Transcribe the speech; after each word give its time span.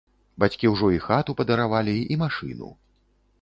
Бацькі 0.43 0.71
ўжо 0.71 0.89
і 0.95 1.01
хату 1.07 1.35
падаравалі 1.41 1.95
і 2.17 2.19
машыну. 2.23 2.73